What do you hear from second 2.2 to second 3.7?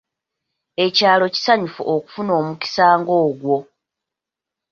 omukisa nga ogwo.